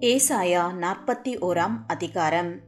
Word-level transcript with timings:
ஏசாயா 0.00 0.72
நாற்பத்தி 0.80 1.36
ஓராம் 1.40 1.76
அதிகாரம். 1.86 2.60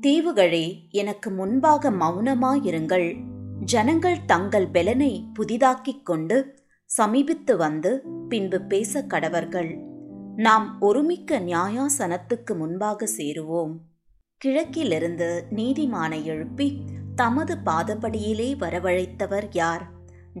தீவுகளே 0.00 0.88
எனக்கு 0.90 1.30
முன்பாக 1.30 1.90
மௌனமாயிருங்கள். 1.90 3.16
ஜனங்கள் 3.60 4.24
தங்கள் 4.24 4.68
பெலனை 4.70 5.24
புதிதாக்கிக் 5.38 6.02
கொண்டு 6.02 6.54
சமீபித்து 6.84 7.56
வந்து 7.56 8.02
பின்பு 8.28 8.60
பேச 8.60 9.04
கடவர்கள். 9.08 9.76
நாம் 10.36 10.80
ஒருமிக்க 10.80 11.40
நியாயாசனத்துக்கு 11.40 12.56
முன்பாக 12.56 13.08
சேருவோம். 13.16 13.76
கிழக்கிலிருந்து 14.36 15.44
நீதிமானை 15.50 16.22
எழுப்பி 16.22 16.84
தமது 17.14 17.56
பாதப்படியிலே 17.66 18.56
வரவழைத்தவர் 18.56 19.48
யார்? 19.50 19.88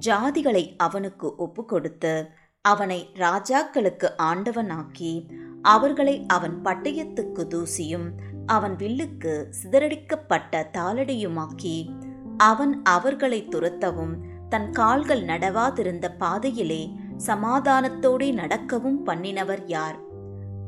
ஜாதிகளை 0.06 0.74
அவனுக்கு 0.76 1.34
ஒப்புக்கொடுத்து 1.38 2.26
அவனை 2.60 3.08
ராஜாக்களுக்கு 3.14 4.10
ஆண்டவனாக்கி 4.18 5.28
அவர்களை 5.62 6.26
அவன் 6.26 6.62
பட்டயத்துக்கு 6.64 7.46
தூசியும் 7.46 8.10
அவன் 8.46 8.76
வில்லுக்கு 8.76 9.48
சிதறடிக்கப்பட்ட 9.62 10.66
தாளடியுமாக்கி 10.72 11.90
அவன் 12.36 12.82
அவர்களை 12.82 13.48
துரத்தவும் 13.48 14.14
தன் 14.48 14.70
கால்கள் 14.70 15.24
நடவாதிருந்த 15.24 16.16
பாதையிலே 16.18 16.90
சமாதானத்தோடே 17.26 18.32
நடக்கவும் 18.32 19.06
பண்ணினவர் 19.06 19.62
யார்? 19.66 19.98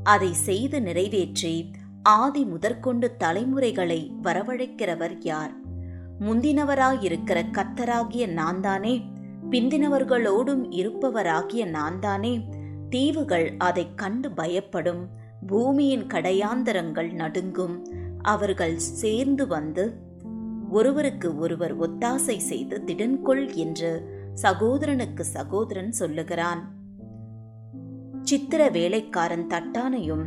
அதை 0.03 0.33
செய்து 0.33 0.83
நிறைவேற்றி 0.83 1.75
ஆதி 2.03 2.45
முதற்கொண்டு 2.45 3.17
தலைமுறைகளை 3.17 4.13
வரவழைக்கிறவர் 4.23 5.17
யார்? 5.21 5.55
முந்தினவராயிருக்கிற 6.21 7.45
கத்தராகிய 7.53 8.27
நான்தானே 8.27 9.03
பிந்தினவர்களோடும் 9.51 10.65
இருப்பவராகிய 10.71 11.67
நான்தானே 11.67 12.49
தீவுகள் 12.91 13.55
அதைக் 13.59 13.99
கண்டு 13.99 14.33
பயப்படும். 14.33 15.09
பூமியின் 15.47 16.07
கடையாந்தரங்கள் 16.07 17.13
நடுங்கும். 17.13 17.87
அவர்கள் 18.23 18.79
சேர்ந்து 18.79 19.47
வந்து 19.47 19.99
ஒருவருக்கு 20.71 21.37
ஒருவர் 21.37 21.79
ஒத்தாசை 21.79 22.37
செய்து 22.37 22.83
திடன்கொள் 22.87 23.55
என்று 23.55 24.11
சகோதரனுக்கு 24.43 25.21
சகோதரன் 25.21 25.93
சொல்லுகிறான். 25.93 26.73
சித்திர 28.23 28.69
வேலைக்காரன் 28.69 29.47
தட்டானையும் 29.47 30.27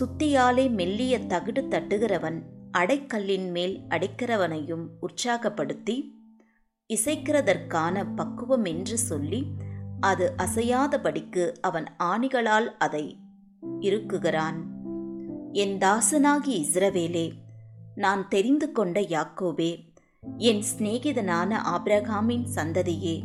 சுத்தியாலே 0.00 0.70
மெல்லிய 0.70 1.18
தகுடு 1.18 1.62
தட்டுகிறவன் 1.62 2.42
அடைக்கல்லின் 2.78 3.50
மேல் 3.50 3.80
அடைக்கிறவனையும் 3.88 4.86
உற்சாகப்படுத்தி 5.02 6.12
இசைக்கிறதற்கான 6.94 8.06
பக்குவம் 8.16 8.64
என்று 8.64 8.98
சொல்லி 8.98 9.46
அது 10.00 10.34
அசையாதபடிக்கு 10.38 11.54
அவன் 11.60 11.86
ஆணிகளால் 12.02 12.66
அதை 12.78 13.18
இருக்குகிறான் 13.80 14.62
என் 15.52 15.78
தாசனாகி 15.78 16.48
இஸ்ரவேலே 16.48 17.32
நான் 17.94 18.28
தெரிந்து 18.28 18.72
கொண்ட 18.72 19.00
யாக்கோபே 19.00 19.92
என் 20.36 20.62
சிநேகிதனான 20.76 21.56
ஆப்ரகாமின் 21.76 22.46
சந்ததியே 22.54 23.22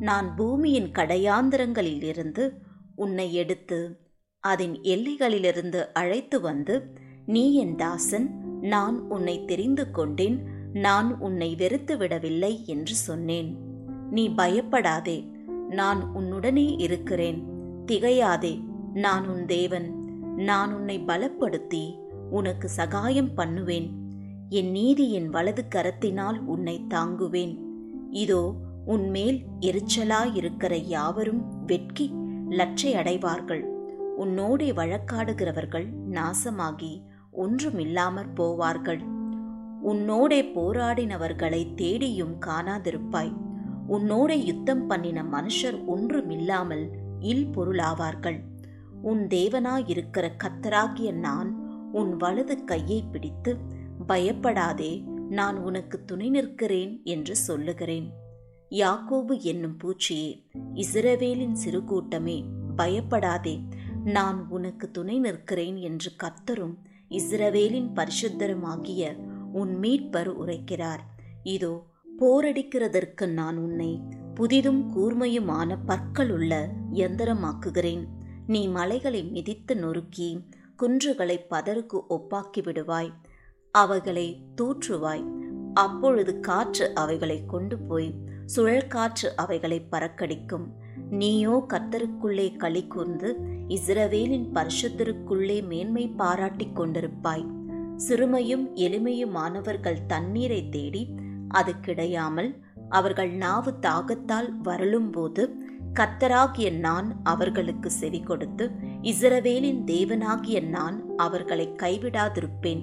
நான் 0.00 0.34
பூமியின் 0.36 0.90
கடையாந்திரங்களிலிருந்து 0.90 2.50
உன்னை 2.96 3.34
எடுத்து 3.34 4.00
அதன் 4.40 4.72
எல்லைகளிலிருந்து 4.72 5.84
அழைத்து 5.92 6.40
வந்து 6.40 6.92
நீ 7.26 7.54
என் 7.54 7.76
தாசன் 7.76 8.44
நான் 8.60 9.00
உன்னை 9.00 9.44
தெரிந்து 9.44 9.90
கொண்டேன் 9.90 10.48
நான் 10.72 11.18
உன்னை 11.18 11.54
வெறுத்து 11.54 11.96
விடவில்லை 11.96 12.62
என்று 12.66 12.94
சொன்னேன். 12.94 13.56
நீ 14.10 14.28
பயப்படாதே 14.28 15.30
நான் 15.68 16.10
உன்னுடனே 16.14 16.80
இருக்கிறேன். 16.80 17.44
திகையாதே 17.86 18.64
நான் 18.94 19.28
உன் 19.28 19.46
தேவன். 19.46 19.94
நான் 20.36 20.74
உன்னை 20.74 21.02
பலப்படுத்தி 21.06 21.98
உனக்கு 22.30 22.68
சகாயம் 22.68 23.34
பண்ணுவேன். 23.34 23.90
என் 24.48 24.70
நீதியின் 24.70 25.30
வலது 25.30 25.64
கரத்தினால் 25.74 26.38
உன்னை 26.38 26.86
தாங்குவேன். 26.88 27.58
இதோ 28.10 28.54
உன்மேல் 28.86 29.44
எரிச்சலாயிருக்கிற 29.60 30.74
யாவரும் 30.74 31.64
வெட்கி 31.66 32.14
லட்சை 32.50 32.94
அடைவார்கள் 32.94 33.74
உன்னோடே 34.18 34.72
வழக்காடுகிறவர்கள் 34.72 35.86
நாசமாகி 36.12 37.02
ஒன்றுமில்லாமற் 37.32 38.32
போவார்கள். 38.34 39.00
உன்னோடே 39.84 40.42
போராடினவர்களை 40.42 41.74
தேடியும் 41.74 42.40
காணாதிருப்பாய். 42.46 43.45
உன்னோட 43.88 44.30
யுத்தம் 44.44 44.86
பண்ணின 44.86 45.22
மனுஷர் 45.22 45.84
ஒன்றுமில்லாமல் 45.84 46.84
இல் 47.20 47.46
பொருளாவார்கள். 47.46 48.38
உன் 49.02 49.26
தேவனாயிருக்கிற 49.26 50.26
கத்தராகிய 50.44 51.12
நான் 51.12 51.50
உன் 51.92 52.16
வலது 52.16 52.64
கையை 52.64 53.04
பிடித்து 53.12 53.56
பயப்படாதே 54.06 55.04
நான் 55.28 55.56
உனக்கு 55.58 56.04
துணை 56.04 56.28
நிற்கிறேன் 56.30 57.00
என்று 57.04 57.36
சொல்லுகிறேன். 57.36 58.08
யாக்கோபு 58.70 59.34
என்னும் 59.40 59.76
பூச்சியே 59.84 60.30
இஸ்ரவேலின் 60.74 61.52
சிறு 61.52 61.84
கூட்டமே 61.84 62.44
பயப்படாதே 62.76 63.56
நான் 64.04 64.48
உனக்கு 64.48 64.90
துணை 64.90 65.18
நிற்கிறேன் 65.18 65.76
என்று 65.76 66.10
கத்தரும் 66.22 66.74
இஸ்ரவேலின் 67.10 67.90
பரிசுத்தருமாகிய 67.94 69.02
உன் 69.52 69.74
மீட்பர் 69.78 70.30
உரைக்கிறார். 70.42 71.02
இதோ 71.42 71.74
போரடிக்கிறதற்கு 72.20 73.26
நான் 73.26 73.56
உன்னை 73.56 74.00
புதிதும் 74.34 74.84
கூர்மையுமான 74.96 75.76
பற்களுள்ள 75.86 76.66
யந்திரமாக்குகிறேன் 76.92 78.04
நீ 78.46 78.68
மலைகளை 78.68 79.24
மிதித்து 79.24 79.76
நொறுக்கி 79.76 80.44
குன்றுகளை 80.82 81.38
பதருக்கு 81.50 82.00
ஒப்பாக்கி 82.08 82.62
விடுவாய். 82.62 83.10
அவைகளை 83.70 84.44
தூற்றுவாய். 84.54 85.24
அப்பொழுது 85.74 86.40
காற்று 86.40 86.94
அவைகளை 86.94 87.44
கொண்டு 87.46 87.78
போய் 87.78 88.14
சுழல் 88.44 88.86
காற்று 88.86 89.36
அவைகளை 89.36 89.88
பறக்கடிக்கும். 89.90 90.66
நீயோ 91.10 91.66
கத்தருக்குள்ளே 91.68 92.56
களி 92.56 92.86
கூர்ந்து 92.86 93.36
இஸ்ரவேலின் 93.68 94.48
பரிசுத்தருக்குள்ளே 94.54 95.66
மேன்மை 95.66 96.08
பாராட்டிக் 96.08 96.80
கொண்டிருப்பாய். 96.80 97.46
சிறுமையும் 98.08 98.68
எளிமையுமானவர்கள் 98.74 100.06
தண்ணீரை 100.06 100.68
தேடி 100.68 101.14
அது 101.48 101.80
கிடையாமல் 101.80 102.56
அவர்கள் 102.88 103.30
நாவு 103.30 103.74
தாகத்தால் 103.80 104.60
வரலும்போது 104.64 105.54
கத்தராகிய 105.94 106.72
நான் 106.72 107.20
அவர்களுக்கு 107.22 107.90
செவி 107.90 108.20
கொடுத்து 108.20 108.70
இஸ்ரவேலின் 109.02 109.84
தேவனாகிய 109.84 110.62
நான் 110.62 111.16
அவர்களை 111.16 111.74
கைவிடாதிருப்பேன். 111.76 112.82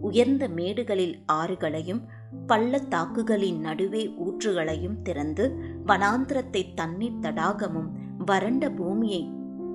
உயர்ந்த 0.00 0.48
மேடுகளில் 0.48 1.18
ஆறுகளையும் 1.32 2.04
பள்ளத்தாக்குகளின் 2.46 3.60
நடுவே 3.60 4.08
ஊற்றுகளையும் 4.08 5.02
திறந்து 5.02 5.56
வனாந்திரத்தை 5.86 6.74
தண்ணீர் 6.74 7.18
தடாகமும் 7.20 7.88
வறண்ட 8.26 8.70
பூமியை 8.70 9.30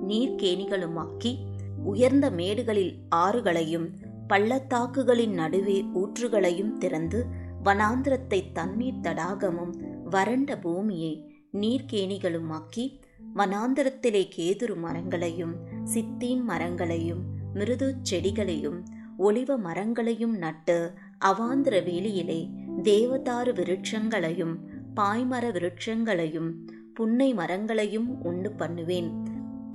நீர்க்கேணிகளுமாக்கி 0.08 1.38
உயர்ந்த 1.84 2.30
மேடுகளில் 2.30 2.98
ஆறுகளையும் 3.16 3.90
பள்ளத்தாக்குகளின் 4.26 5.34
நடுவே 5.34 5.84
ஊற்றுகளையும் 5.94 6.76
திறந்து 6.78 7.26
வனாந்திரத்தை 7.64 8.52
தண்ணீர் 8.52 9.00
தடாகமும் 9.02 9.74
வறண்ட 10.04 10.58
பூமியை 10.58 11.30
நீர்க்கேணிகளுமாக்கி 11.52 13.00
வனாந்திரத்திலே 13.36 14.28
கேதுரு 14.36 14.76
மரங்களையும் 14.76 15.54
சித்தீம் 15.84 16.42
மரங்களையும் 16.42 17.22
மிருது 17.54 17.96
செடிகளையும் 18.10 18.84
ஒளிவ 19.18 19.56
மரங்களையும் 19.58 20.36
நட்டு 20.36 20.92
அவாந்திர 21.24 21.82
வேலியிலே 21.82 22.50
தேவதாரு 22.82 23.54
விருட்சங்களையும் 23.54 24.56
பாய்மர 24.96 25.52
விருட்சங்களையும் 25.52 26.50
புன்னை 26.94 27.34
மரங்களையும் 27.34 28.22
உண்டு 28.22 28.52
பண்ணுவேன். 28.52 29.28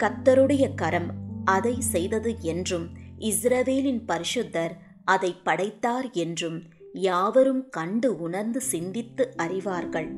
கத்தருடைய 0.04 0.74
கரம் 0.76 1.12
அதை 1.46 1.82
செய்தது 1.82 2.36
என்றும் 2.40 2.90
இஸ்ரவேலின் 3.20 4.02
பரிசுத்தர் 4.08 4.72
அதை 5.06 5.36
படைத்தார் 5.44 6.12
என்றும் 6.12 6.64
யாவரும் 6.94 7.70
கண்டு 7.70 8.20
உணர்ந்து 8.20 8.62
சிந்தித்து 8.62 9.34
அறிவார்கள். 9.38 10.16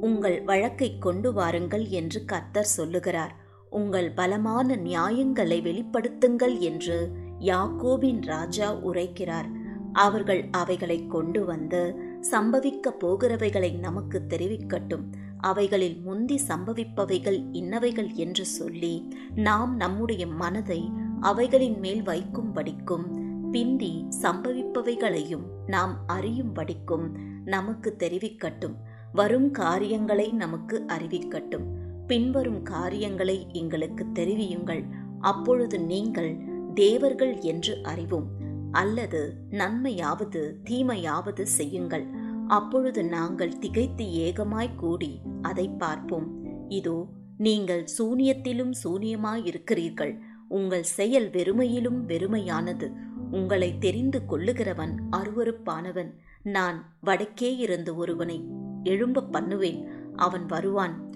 உங்கள் 0.00 0.42
வழக்கை 0.42 0.98
கொண்டு 0.98 1.32
வாருங்கள் 1.32 1.88
என்று 1.88 2.24
கர்த்தர் 2.24 2.64
சொல்லுகிறார். 2.64 3.36
உங்கள் 3.70 4.10
பலமான 4.10 4.76
நியாயங்களை 4.76 5.60
வெளிப்படுத்துங்கள் 5.60 6.58
என்று 6.58 7.10
யாக்கோபின் 7.38 8.22
ராஜா 8.22 8.74
உரைக்கிறார். 8.74 9.44
அவர்கள் 9.92 10.48
அவைகளை 10.50 11.06
கொண்டு 11.06 11.44
வந்து 11.44 11.96
சம்பவிக்க 12.30 12.94
போகிறவைகளை 12.98 13.78
நமக்கு 13.78 14.22
தெரிவிக்கட்டும். 14.28 15.02
அவைகளில் 15.36 16.00
முந்தி 16.00 16.40
சம்பவிப்பவைகள் 16.48 17.44
இன்னவைகள் 17.52 18.12
என்று 18.14 18.44
சொல்லி 18.44 19.08
நாம் 19.34 19.76
நம்முடைய 19.76 20.26
மனதை 20.26 20.90
அவைகளின் 21.20 21.78
மேல் 21.78 22.02
வைக்கும்படிக்கும் 22.02 23.19
பிந்தி 23.50 24.04
சம்பவிப்பவைகளையும் 24.22 25.46
நாம் 25.66 25.94
அறியும் 26.06 26.52
வடிக்கும் 26.52 27.06
நமக்கு 27.44 27.96
தெரிவிக்கட்டும். 27.98 28.74
வரும் 29.12 29.50
காரியங்களை 29.50 30.32
நமக்கு 30.32 30.84
அறிவிக்கட்டும். 30.86 31.66
பின்வரும் 32.06 32.62
காரியங்களை 32.62 33.46
எங்களுக்கு 33.52 34.06
தெரிவியுங்கள். 34.14 34.84
அப்பொழுது 35.20 35.80
நீங்கள் 35.80 36.38
தேவர்கள் 36.74 37.38
என்று 37.38 37.82
அறிவோம். 37.82 38.28
அல்லது 38.72 39.34
நன்மையாவது 39.50 40.56
தீமையாவது 40.70 41.42
செய்யுங்கள். 41.42 42.06
அப்பொழுது 42.48 43.04
நாங்கள் 43.04 43.58
திகைத்து 43.58 44.04
ஏகமாய் 44.04 44.74
கூடி 44.74 45.20
அதை 45.42 45.68
பார்ப்போம். 45.68 46.28
இதோ 46.68 47.08
நீங்கள் 47.36 47.84
சூனியத்திலும் 47.98 48.72
சூனியமாயிருக்கிறீர்கள். 48.84 50.18
உங்கள் 50.48 50.82
செயல் 50.82 51.30
வெறுமையிலும் 51.30 52.00
வெறுமையானது. 52.06 52.86
உங்களை 53.30 53.78
தெரிந்து 53.78 54.22
கொள்ளுகிறவன் 54.28 54.94
அருவருப்பானவன். 55.12 56.10
நான் 56.42 56.94
வடக்கே 57.00 57.56
இருந்து 57.56 57.96
ஒருவனை 57.96 58.44
எழும்ப 58.82 59.22
பண்ணுவேன் 59.22 59.88
அவன் 60.16 60.46
வருவான். 60.46 61.08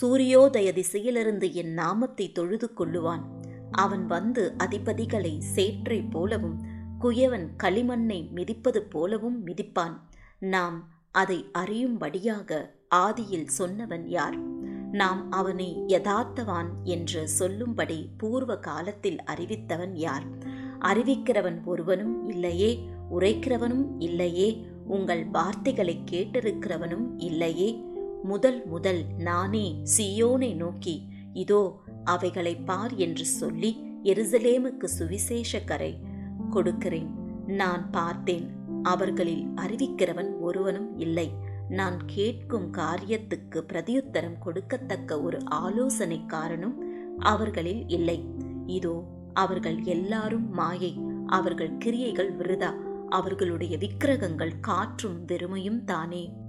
சூரியோதய 0.00 0.72
திசையிலிருந்து 0.72 1.52
என் 1.52 1.72
நாமத்தை 1.72 2.32
தொழுது 2.32 2.70
கொள்ளுவான். 2.76 3.22
அவன் 3.70 4.06
வந்து 4.06 4.54
அதிபதிகளை 4.58 5.38
சேற்றை 5.38 6.02
போலவும் 6.02 6.66
குயவன் 7.00 7.48
களிமண்ணை 7.62 8.30
மிதிப்பது 8.30 8.82
போலவும் 8.82 9.46
மிதிப்பான். 9.46 9.96
நாம் 10.38 10.90
அதை 11.12 11.50
அறியும்படியாக 11.58 12.70
ஆதியில் 12.94 13.48
சொன்னவன் 13.58 14.06
யார்? 14.06 14.38
நாம் 14.92 15.30
அவனை 15.30 15.82
யதார்த்தவான் 15.86 16.68
என்று 16.82 17.28
சொல்லும்படி 17.28 18.08
பூர்வ 18.16 18.58
காலத்தில் 18.58 19.18
அறிவித்தவன் 19.26 19.92
யார்? 19.92 20.26
அறிவிக்கிறவன் 20.86 21.64
ஒருவனும் 21.64 22.28
இல்லையே 22.28 22.88
உரைக்கிறவனும் 23.10 23.86
இல்லையே 23.98 24.66
உங்கள் 24.88 25.24
வார்த்தைகளை 25.26 26.02
கேட்டிருக்கிறவனும் 26.10 27.06
இல்லையே. 27.16 27.82
முதல் 28.22 28.66
முதல் 28.66 29.04
நானே 29.18 29.82
சியோனை 29.96 30.56
நோக்கி 30.56 31.08
இதோ 31.32 31.80
அவைகளை 32.04 32.56
பார் 32.56 32.94
என்று 32.94 33.24
சொல்லி 33.24 33.70
எருசலேமுக்கு 34.02 34.84
சுவிசேஷ 34.84 35.60
கரை 35.60 35.92
கொடுக்கிறேன். 36.50 37.10
நான் 37.46 37.90
பார்த்தேன் 37.90 38.46
அவர்களில் 38.82 39.44
அறிவிக்கிறவன் 39.56 40.30
ஒருவனும் 40.40 40.98
இல்லை. 40.98 41.28
நான் 41.68 41.98
கேட்கும் 42.06 42.72
காரியத்துக்கு 42.72 43.60
பிரதியுத்தரம் 43.72 44.38
கொடுக்கத்தக்க 44.38 45.22
ஒரு 45.22 45.38
ஆலோசனைக்காரனும் 45.50 46.76
அவர்களில் 47.18 47.84
இல்லை. 47.88 48.18
இதோ 48.66 48.94
அவர்கள் 49.34 49.82
எல்லாரும் 49.82 50.52
மாயை 50.52 50.98
அவர்கள் 51.26 51.78
கிரியைகள் 51.78 52.36
விருதா 52.36 52.74
அவர்களுடைய 53.08 53.76
விக்கிரகங்கள் 53.76 54.60
காற்றும் 54.60 55.26
வெறுமையும் 55.26 55.84
தானே. 55.84 56.43